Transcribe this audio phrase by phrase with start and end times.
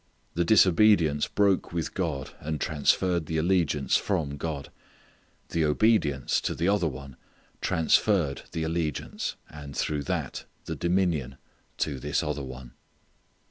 [0.33, 4.71] The disobedience broke with God, and transferred the allegiance from God.
[5.49, 7.17] The obedience to the other one
[7.61, 11.37] transferred the allegiance, and through that, the dominion
[11.77, 12.73] to this other one.